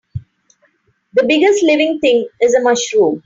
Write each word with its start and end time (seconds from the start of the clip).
The 1.13 1.25
biggest 1.27 1.61
living 1.61 1.99
thing 1.99 2.27
is 2.41 2.55
a 2.55 2.61
mushroom. 2.61 3.19